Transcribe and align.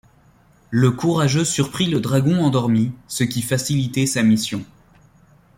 Le 0.71 0.89
courageux 0.89 1.45
surprit 1.45 1.85
le 1.85 1.99
dragon 1.99 2.43
endormi, 2.43 2.91
ce 3.07 3.23
qui 3.23 3.43
facilitait 3.43 4.07
sa 4.07 4.23
mission. 4.23 4.65